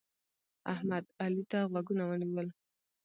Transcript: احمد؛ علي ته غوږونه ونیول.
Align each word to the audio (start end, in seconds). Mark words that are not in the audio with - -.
احمد؛ 0.73 1.03
علي 1.23 1.43
ته 1.51 1.59
غوږونه 1.71 2.03
ونیول. 2.05 2.47